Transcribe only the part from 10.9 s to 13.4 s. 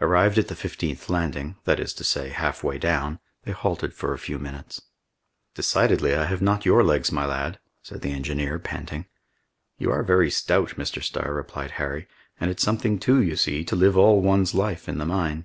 Starr," replied Harry, "and it's something too, you